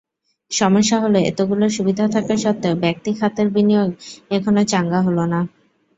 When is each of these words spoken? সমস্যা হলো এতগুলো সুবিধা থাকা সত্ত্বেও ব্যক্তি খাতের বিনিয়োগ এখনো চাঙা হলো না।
সমস্যা 0.51 0.97
হলো 0.99 1.17
এতগুলো 1.29 1.65
সুবিধা 1.69 2.05
থাকা 2.15 2.33
সত্ত্বেও 2.37 2.75
ব্যক্তি 2.83 3.11
খাতের 3.19 3.47
বিনিয়োগ 3.55 3.89
এখনো 4.31 4.61
চাঙা 4.71 4.99
হলো 5.01 5.23
না। 5.25 5.39